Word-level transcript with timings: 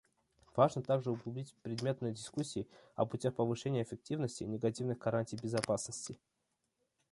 Важно 0.55 0.81
также 0.81 1.11
углубить 1.11 1.53
предметные 1.61 2.11
дискуссии 2.15 2.67
о 2.95 3.05
путях 3.05 3.35
повышения 3.35 3.83
эффективности 3.83 4.43
негативных 4.45 4.97
гарантий 4.97 5.37
безопасности. 5.37 6.17